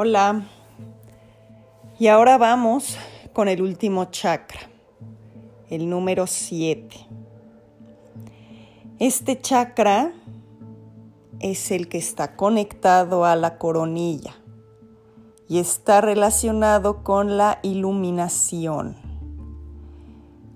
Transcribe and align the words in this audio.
Hola. 0.00 0.44
Y 1.98 2.06
ahora 2.06 2.38
vamos 2.38 2.96
con 3.32 3.48
el 3.48 3.60
último 3.60 4.04
chakra, 4.04 4.60
el 5.70 5.90
número 5.90 6.28
7. 6.28 6.88
Este 9.00 9.40
chakra 9.40 10.12
es 11.40 11.72
el 11.72 11.88
que 11.88 11.98
está 11.98 12.36
conectado 12.36 13.24
a 13.24 13.34
la 13.34 13.58
coronilla 13.58 14.36
y 15.48 15.58
está 15.58 16.00
relacionado 16.00 17.02
con 17.02 17.36
la 17.36 17.58
iluminación, 17.64 18.94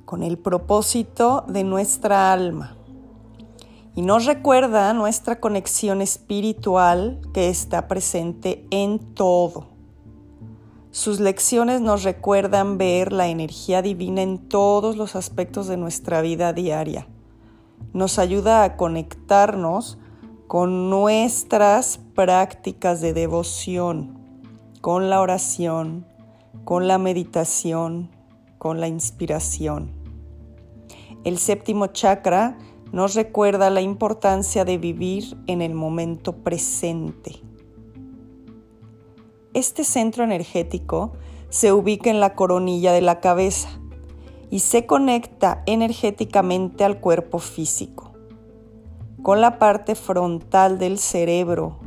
con 0.05 0.23
el 0.23 0.39
propósito 0.39 1.45
de 1.49 1.65
nuestra 1.65 2.33
alma 2.33 2.77
y 3.95 4.03
nos 4.03 4.25
recuerda 4.25 4.93
nuestra 4.95 5.39
conexión 5.39 6.01
espiritual 6.01 7.21
que 7.35 7.49
está 7.49 7.89
presente 7.89 8.67
en 8.71 8.99
todo. 8.99 9.67
Sus 10.91 11.21
lecciones 11.21 11.81
nos 11.81 12.03
recuerdan 12.03 12.79
ver 12.79 13.13
la 13.13 13.29
energía 13.29 13.83
divina 13.83 14.23
en 14.23 14.39
todos 14.49 14.97
los 14.97 15.17
aspectos 15.17 15.67
de 15.67 15.77
nuestra 15.77 16.21
vida 16.21 16.53
diaria. 16.53 17.07
Nos 17.93 18.19
ayuda 18.19 18.65
a 18.65 18.77
conectarnos 18.77 19.99
con 20.49 20.91
nuestras 20.91 21.99
prácticas 22.15 23.01
de 23.01 23.15
devoción, 23.15 24.19
con 24.81 25.09
la 25.09 25.21
oración, 25.21 26.07
con 26.65 26.89
la 26.89 26.99
meditación, 26.99 28.11
con 28.59 28.81
la 28.81 28.89
inspiración. 28.89 29.91
El 31.25 31.39
séptimo 31.39 31.87
chakra 31.87 32.59
nos 32.93 33.15
recuerda 33.15 33.71
la 33.71 33.81
importancia 33.81 34.65
de 34.65 34.77
vivir 34.77 35.37
en 35.47 35.63
el 35.63 35.75
momento 35.75 36.37
presente. 36.37 37.41
Este 39.55 39.83
centro 39.83 40.25
energético 40.25 41.13
se 41.49 41.73
ubica 41.73 42.11
en 42.11 42.21
la 42.21 42.35
coronilla 42.35 42.93
de 42.93 43.01
la 43.01 43.21
cabeza 43.21 43.69
y 44.51 44.61
se 44.61 44.85
conecta 44.87 45.63
energéticamente 45.67 46.85
al 46.85 47.01
cuerpo 47.01 47.39
físico, 47.39 48.13
con 49.23 49.41
la 49.41 49.59
parte 49.59 49.95
frontal 49.95 50.79
del 50.79 50.99
cerebro 50.99 51.79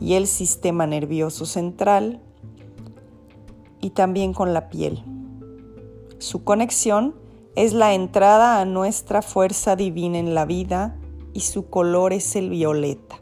y 0.00 0.14
el 0.14 0.28
sistema 0.28 0.86
nervioso 0.86 1.46
central 1.46 2.20
y 3.80 3.90
también 3.90 4.32
con 4.32 4.54
la 4.54 4.68
piel. 4.68 5.02
Su 6.18 6.44
conexión 6.44 7.14
es 7.56 7.72
la 7.72 7.94
entrada 7.94 8.60
a 8.60 8.64
nuestra 8.64 9.22
fuerza 9.22 9.76
divina 9.76 10.18
en 10.18 10.34
la 10.34 10.44
vida 10.44 10.96
y 11.32 11.40
su 11.40 11.68
color 11.68 12.12
es 12.12 12.36
el 12.36 12.50
violeta. 12.50 13.20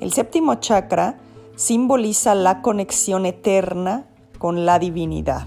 El 0.00 0.12
séptimo 0.12 0.54
chakra 0.56 1.20
simboliza 1.56 2.34
la 2.34 2.62
conexión 2.62 3.26
eterna 3.26 4.08
con 4.38 4.64
la 4.64 4.78
divinidad, 4.78 5.46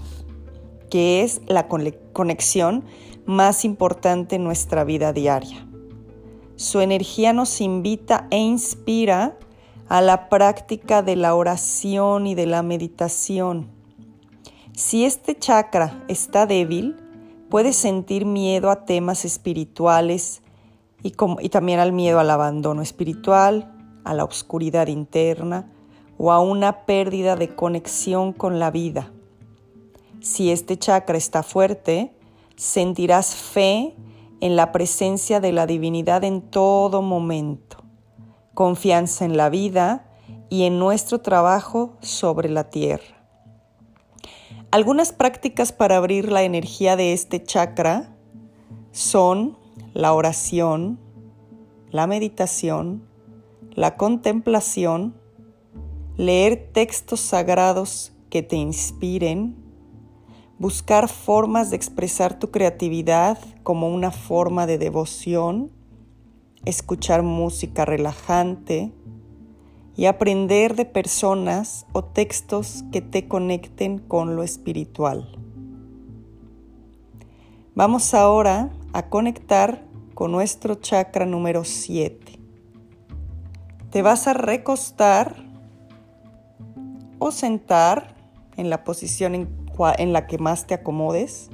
que 0.90 1.22
es 1.22 1.42
la 1.46 1.66
conexión 1.66 2.84
más 3.26 3.64
importante 3.64 4.36
en 4.36 4.44
nuestra 4.44 4.84
vida 4.84 5.12
diaria. 5.12 5.66
Su 6.56 6.80
energía 6.80 7.32
nos 7.32 7.60
invita 7.60 8.28
e 8.30 8.38
inspira 8.38 9.36
a 9.88 10.00
la 10.00 10.28
práctica 10.28 11.02
de 11.02 11.16
la 11.16 11.34
oración 11.34 12.28
y 12.28 12.34
de 12.36 12.46
la 12.46 12.62
meditación 12.62 13.74
si 14.76 15.04
este 15.04 15.38
chakra 15.38 16.04
está 16.08 16.46
débil, 16.46 16.96
puedes 17.48 17.76
sentir 17.76 18.26
miedo 18.26 18.70
a 18.70 18.84
temas 18.84 19.24
espirituales 19.24 20.42
y, 21.04 21.12
también 21.12 21.78
al 21.78 21.92
miedo 21.92 22.18
al 22.18 22.30
abandono 22.30 22.82
espiritual, 22.82 23.72
a 24.02 24.14
la 24.14 24.24
oscuridad 24.24 24.88
interna 24.88 25.70
o 26.18 26.32
a 26.32 26.40
una 26.40 26.86
pérdida 26.86 27.36
de 27.36 27.54
conexión 27.54 28.32
con 28.32 28.58
la 28.58 28.72
vida. 28.72 29.12
Si 30.20 30.50
este 30.50 30.76
chakra 30.76 31.18
está 31.18 31.44
fuerte, 31.44 32.12
sentirás 32.56 33.34
fe 33.36 33.94
en 34.40 34.56
la 34.56 34.72
presencia 34.72 35.38
de 35.38 35.52
la 35.52 35.66
divinidad 35.66 36.24
en 36.24 36.42
todo 36.42 37.00
momento, 37.00 37.84
confianza 38.54 39.24
en 39.24 39.36
la 39.36 39.50
vida 39.50 40.10
y 40.50 40.64
en 40.64 40.80
nuestro 40.80 41.20
trabajo 41.20 41.92
sobre 42.00 42.48
la 42.48 42.70
tierra. 42.70 43.13
Algunas 44.74 45.12
prácticas 45.12 45.70
para 45.70 45.98
abrir 45.98 46.32
la 46.32 46.42
energía 46.42 46.96
de 46.96 47.12
este 47.12 47.40
chakra 47.40 48.16
son 48.90 49.56
la 49.92 50.12
oración, 50.12 50.98
la 51.92 52.08
meditación, 52.08 53.06
la 53.76 53.96
contemplación, 53.96 55.14
leer 56.16 56.70
textos 56.72 57.20
sagrados 57.20 58.14
que 58.30 58.42
te 58.42 58.56
inspiren, 58.56 59.54
buscar 60.58 61.08
formas 61.08 61.70
de 61.70 61.76
expresar 61.76 62.40
tu 62.40 62.50
creatividad 62.50 63.38
como 63.62 63.94
una 63.94 64.10
forma 64.10 64.66
de 64.66 64.78
devoción, 64.78 65.70
escuchar 66.64 67.22
música 67.22 67.84
relajante, 67.84 68.92
y 69.96 70.06
aprender 70.06 70.74
de 70.74 70.84
personas 70.84 71.86
o 71.92 72.04
textos 72.04 72.84
que 72.90 73.00
te 73.00 73.28
conecten 73.28 73.98
con 73.98 74.34
lo 74.34 74.42
espiritual. 74.42 75.38
Vamos 77.74 78.14
ahora 78.14 78.70
a 78.92 79.08
conectar 79.08 79.84
con 80.14 80.32
nuestro 80.32 80.76
chakra 80.76 81.26
número 81.26 81.64
7. 81.64 82.38
Te 83.90 84.02
vas 84.02 84.26
a 84.26 84.32
recostar 84.32 85.36
o 87.18 87.30
sentar 87.30 88.14
en 88.56 88.70
la 88.70 88.84
posición 88.84 89.34
en, 89.34 89.48
en 89.98 90.12
la 90.12 90.26
que 90.26 90.38
más 90.38 90.66
te 90.66 90.74
acomodes. 90.74 91.50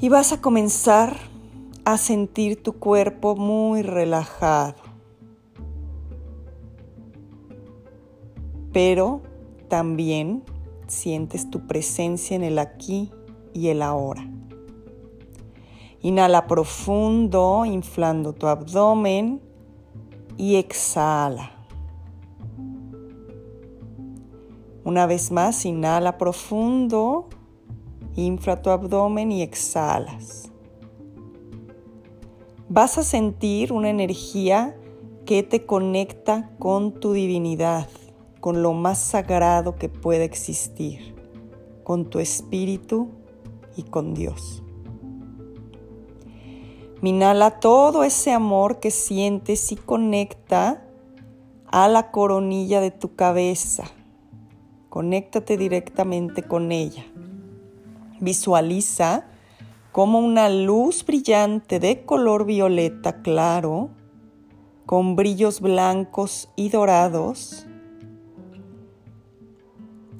Y 0.00 0.08
vas 0.08 0.32
a 0.32 0.40
comenzar 0.40 1.16
a 1.86 1.98
sentir 1.98 2.60
tu 2.64 2.80
cuerpo 2.80 3.36
muy 3.36 3.82
relajado. 3.82 4.74
Pero 8.72 9.22
también 9.68 10.42
sientes 10.88 11.48
tu 11.48 11.68
presencia 11.68 12.34
en 12.34 12.42
el 12.42 12.58
aquí 12.58 13.12
y 13.54 13.68
el 13.68 13.82
ahora. 13.82 14.28
Inhala 16.02 16.48
profundo, 16.48 17.64
inflando 17.64 18.32
tu 18.32 18.48
abdomen 18.48 19.40
y 20.36 20.56
exhala. 20.56 21.52
Una 24.82 25.06
vez 25.06 25.30
más, 25.30 25.64
inhala 25.64 26.18
profundo, 26.18 27.28
infla 28.16 28.60
tu 28.60 28.70
abdomen 28.70 29.30
y 29.30 29.42
exhalas 29.42 30.50
vas 32.68 32.98
a 32.98 33.02
sentir 33.02 33.72
una 33.72 33.90
energía 33.90 34.76
que 35.24 35.42
te 35.42 35.66
conecta 35.66 36.50
con 36.58 36.92
tu 36.92 37.12
divinidad, 37.12 37.88
con 38.40 38.62
lo 38.62 38.72
más 38.72 38.98
sagrado 38.98 39.76
que 39.76 39.88
puede 39.88 40.24
existir, 40.24 41.14
con 41.84 42.08
tu 42.08 42.18
espíritu 42.18 43.10
y 43.76 43.82
con 43.82 44.14
Dios. 44.14 44.62
Minala 47.02 47.60
todo 47.60 48.04
ese 48.04 48.32
amor 48.32 48.80
que 48.80 48.90
sientes 48.90 49.70
y 49.70 49.76
conecta 49.76 50.82
a 51.66 51.88
la 51.88 52.10
coronilla 52.10 52.80
de 52.80 52.90
tu 52.90 53.14
cabeza. 53.14 53.84
Conéctate 54.88 55.56
directamente 55.56 56.42
con 56.42 56.72
ella. 56.72 57.04
Visualiza 58.18 59.26
como 59.96 60.18
una 60.18 60.50
luz 60.50 61.06
brillante 61.06 61.80
de 61.80 62.04
color 62.04 62.44
violeta 62.44 63.22
claro, 63.22 63.88
con 64.84 65.16
brillos 65.16 65.62
blancos 65.62 66.50
y 66.54 66.68
dorados, 66.68 67.66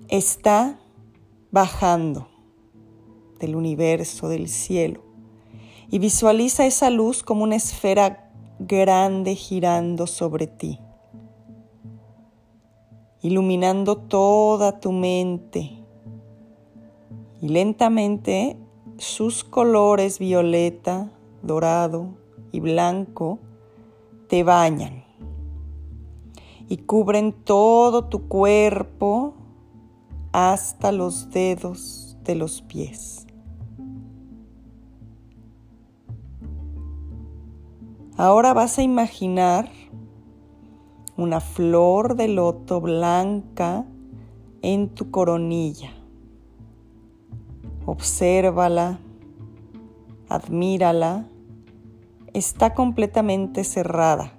está 0.08 0.80
bajando 1.50 2.26
del 3.38 3.54
universo, 3.54 4.30
del 4.30 4.48
cielo. 4.48 5.02
Y 5.90 5.98
visualiza 5.98 6.64
esa 6.64 6.88
luz 6.88 7.22
como 7.22 7.44
una 7.44 7.56
esfera 7.56 8.32
grande 8.58 9.34
girando 9.34 10.06
sobre 10.06 10.46
ti, 10.46 10.80
iluminando 13.20 13.98
toda 13.98 14.80
tu 14.80 14.90
mente. 14.92 15.70
Y 17.42 17.48
lentamente 17.50 18.56
sus 18.98 19.44
colores 19.44 20.18
violeta, 20.18 21.10
dorado 21.42 22.16
y 22.52 22.60
blanco 22.60 23.38
te 24.28 24.42
bañan 24.42 25.04
y 26.68 26.78
cubren 26.78 27.32
todo 27.32 28.06
tu 28.06 28.28
cuerpo 28.28 29.34
hasta 30.32 30.92
los 30.92 31.30
dedos 31.30 32.16
de 32.24 32.34
los 32.34 32.62
pies. 32.62 33.26
Ahora 38.16 38.54
vas 38.54 38.78
a 38.78 38.82
imaginar 38.82 39.70
una 41.16 41.40
flor 41.40 42.16
de 42.16 42.28
loto 42.28 42.80
blanca 42.80 43.84
en 44.62 44.88
tu 44.88 45.10
coronilla. 45.10 45.95
Obsérvala, 47.86 48.98
admírala. 50.28 51.28
Está 52.32 52.74
completamente 52.74 53.62
cerrada. 53.62 54.32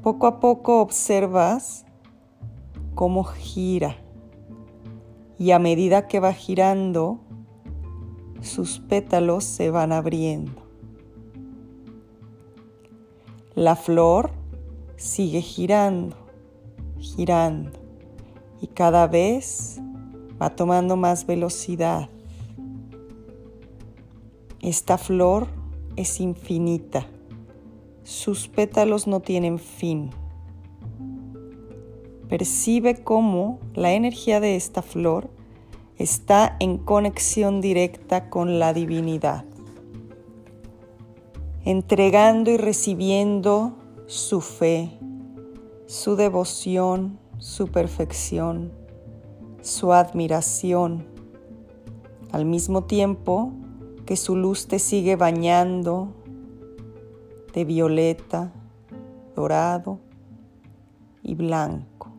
Poco 0.00 0.28
a 0.28 0.38
poco 0.38 0.80
observas 0.80 1.84
cómo 2.94 3.24
gira 3.24 3.96
y 5.36 5.50
a 5.50 5.58
medida 5.58 6.06
que 6.06 6.20
va 6.20 6.32
girando, 6.32 7.18
sus 8.40 8.78
pétalos 8.78 9.42
se 9.42 9.70
van 9.70 9.90
abriendo. 9.90 10.62
La 13.56 13.74
flor 13.74 14.30
sigue 14.96 15.40
girando, 15.40 16.16
girando 16.98 17.72
y 18.60 18.68
cada 18.68 19.08
vez 19.08 19.80
va 20.40 20.54
tomando 20.56 20.96
más 20.96 21.26
velocidad. 21.26 22.08
Esta 24.60 24.98
flor 24.98 25.48
es 25.96 26.20
infinita, 26.20 27.06
sus 28.02 28.48
pétalos 28.48 29.06
no 29.06 29.20
tienen 29.20 29.58
fin. 29.58 30.10
Percibe 32.28 33.02
cómo 33.04 33.60
la 33.74 33.92
energía 33.92 34.40
de 34.40 34.56
esta 34.56 34.82
flor 34.82 35.30
está 35.98 36.56
en 36.58 36.78
conexión 36.78 37.60
directa 37.60 38.30
con 38.30 38.58
la 38.58 38.72
divinidad, 38.72 39.44
entregando 41.64 42.50
y 42.50 42.56
recibiendo 42.56 43.76
su 44.06 44.40
fe, 44.40 44.98
su 45.86 46.16
devoción, 46.16 47.18
su 47.38 47.68
perfección, 47.68 48.72
su 49.64 49.94
admiración, 49.94 51.06
al 52.32 52.44
mismo 52.44 52.84
tiempo 52.84 53.50
que 54.04 54.16
su 54.16 54.36
luz 54.36 54.68
te 54.68 54.78
sigue 54.78 55.16
bañando 55.16 56.12
de 57.54 57.64
violeta, 57.64 58.52
dorado 59.34 60.00
y 61.22 61.34
blanco. 61.34 62.10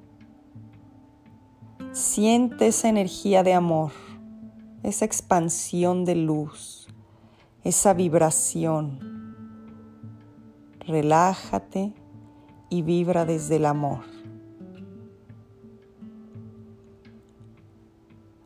Siente 1.92 2.68
esa 2.68 2.90
energía 2.90 3.44
de 3.44 3.54
amor, 3.54 3.92
esa 4.82 5.06
expansión 5.06 6.04
de 6.04 6.16
luz, 6.16 6.88
esa 7.64 7.94
vibración 7.94 9.16
relájate 10.88 11.94
y 12.70 12.82
vibra 12.82 13.26
desde 13.26 13.58
el 13.58 13.66
amor. 13.66 14.15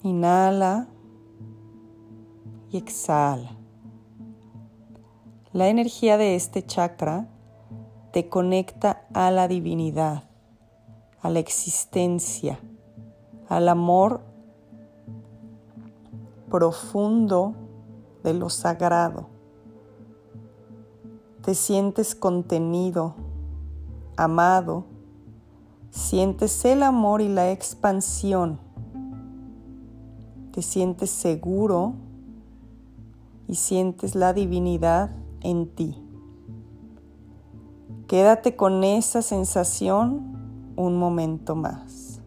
Inhala 0.09 0.87
y 2.71 2.77
exhala. 2.77 3.55
La 5.53 5.67
energía 5.67 6.17
de 6.17 6.35
este 6.35 6.65
chakra 6.65 7.27
te 8.11 8.27
conecta 8.27 9.05
a 9.13 9.29
la 9.29 9.47
divinidad, 9.47 10.23
a 11.21 11.29
la 11.29 11.37
existencia, 11.37 12.59
al 13.49 13.69
amor 13.69 14.21
profundo 16.49 17.53
de 18.23 18.33
lo 18.33 18.49
sagrado. 18.49 19.27
Te 21.43 21.53
sientes 21.53 22.15
contenido, 22.15 23.13
amado, 24.17 24.85
sientes 25.91 26.65
el 26.65 26.81
amor 26.81 27.21
y 27.21 27.29
la 27.29 27.51
expansión, 27.51 28.59
te 30.59 30.63
sientes 30.63 31.09
seguro 31.09 31.93
y 33.47 33.55
sientes 33.55 34.13
la 34.13 34.33
divinidad 34.33 35.09
en 35.39 35.67
ti. 35.67 35.95
Quédate 38.07 38.57
con 38.57 38.83
esa 38.83 39.21
sensación 39.21 40.73
un 40.75 40.99
momento 40.99 41.55
más. 41.55 42.19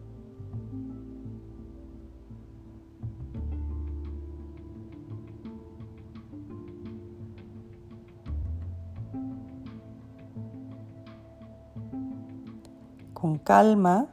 con 13.13 13.37
calma, 13.37 14.07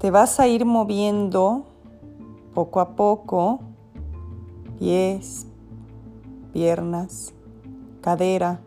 te 0.00 0.10
vas 0.10 0.40
a 0.40 0.48
ir 0.48 0.64
moviendo 0.64 1.69
poco 2.54 2.80
a 2.80 2.96
poco, 2.96 3.60
pies, 4.78 5.46
piernas, 6.52 7.32
cadera, 8.00 8.60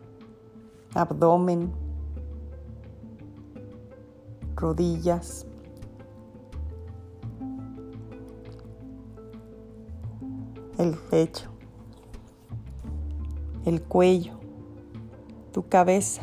abdomen, 0.94 1.72
rodillas. 4.54 5.46
El 10.78 10.96
pecho, 11.10 11.50
el 13.64 13.80
cuello, 13.82 14.34
tu 15.52 15.68
cabeza, 15.68 16.22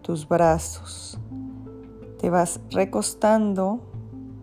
tus 0.00 0.28
brazos, 0.28 1.18
te 2.18 2.30
vas 2.30 2.60
recostando, 2.70 3.80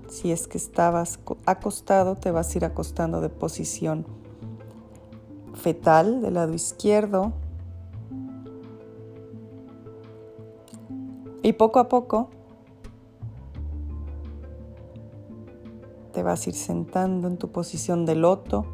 si 0.09 0.31
es 0.31 0.47
que 0.47 0.57
estabas 0.57 1.19
acostado, 1.45 2.15
te 2.15 2.31
vas 2.31 2.53
a 2.53 2.57
ir 2.57 2.65
acostando 2.65 3.21
de 3.21 3.29
posición 3.29 4.05
fetal 5.53 6.21
del 6.21 6.35
lado 6.35 6.53
izquierdo. 6.53 7.33
Y 11.41 11.53
poco 11.53 11.79
a 11.79 11.87
poco 11.87 12.29
te 16.11 16.23
vas 16.23 16.45
a 16.45 16.49
ir 16.49 16.55
sentando 16.55 17.27
en 17.27 17.37
tu 17.37 17.51
posición 17.51 18.05
de 18.05 18.15
loto 18.15 18.65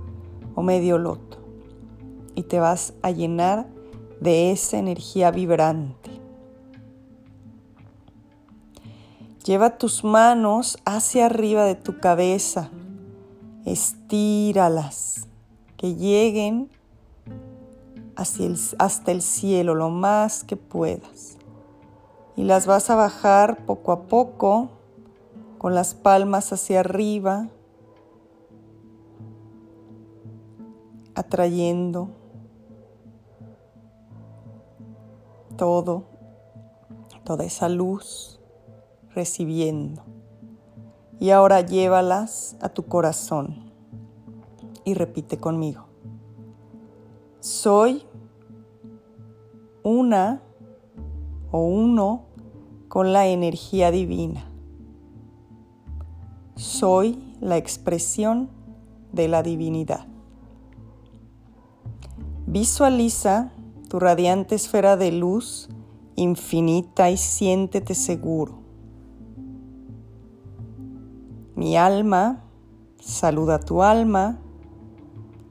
o 0.55 0.63
medio 0.63 0.97
loto 0.97 1.37
y 2.33 2.43
te 2.43 2.59
vas 2.59 2.93
a 3.01 3.11
llenar 3.11 3.67
de 4.19 4.51
esa 4.51 4.77
energía 4.77 5.31
vibrante. 5.31 6.14
Lleva 9.45 9.77
tus 9.77 10.03
manos 10.03 10.79
hacia 10.85 11.27
arriba 11.27 11.65
de 11.65 11.75
tu 11.75 11.99
cabeza. 11.99 12.71
Estíralas. 13.63 15.27
Que 15.77 15.93
lleguen 15.93 16.71
hasta 18.15 19.11
el 19.11 19.21
cielo 19.21 19.75
lo 19.75 19.91
más 19.91 20.43
que 20.43 20.57
puedas. 20.57 21.37
Y 22.35 22.43
las 22.43 22.65
vas 22.65 22.89
a 22.89 22.95
bajar 22.95 23.67
poco 23.67 23.91
a 23.91 24.07
poco 24.07 24.69
con 25.59 25.75
las 25.75 25.93
palmas 25.93 26.51
hacia 26.51 26.79
arriba, 26.79 27.47
atrayendo 31.13 32.09
todo, 35.55 36.03
toda 37.23 37.45
esa 37.45 37.69
luz 37.69 38.39
recibiendo. 39.15 40.03
Y 41.19 41.29
ahora 41.29 41.61
llévalas 41.61 42.57
a 42.61 42.69
tu 42.69 42.83
corazón 42.83 43.71
y 44.83 44.93
repite 44.93 45.37
conmigo. 45.37 45.85
Soy 47.39 48.03
una 49.83 50.41
o 51.51 51.59
uno 51.61 52.25
con 52.89 53.13
la 53.13 53.27
energía 53.27 53.91
divina. 53.91 54.45
Soy 56.55 57.17
la 57.39 57.57
expresión 57.57 58.49
de 59.13 59.27
la 59.27 59.41
divinidad. 59.41 60.05
Visualiza 62.45 63.51
tu 63.89 63.99
radiante 63.99 64.55
esfera 64.55 64.97
de 64.97 65.11
luz 65.11 65.69
infinita 66.15 67.09
y 67.09 67.17
siéntete 67.17 67.95
seguro 67.95 68.64
mi 71.55 71.77
alma 71.77 72.43
saluda 72.99 73.59
tu 73.59 73.81
alma 73.81 74.39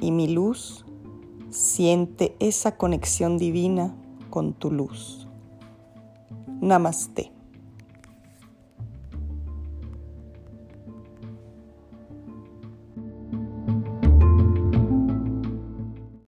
y 0.01 0.11
mi 0.11 0.29
luz 0.29 0.85
siente 1.51 2.37
esa 2.41 2.77
conexión 2.77 3.39
divina 3.39 3.95
con 4.29 4.53
tu 4.53 4.71
luz. 4.71 5.27
Namaste. 6.61 7.34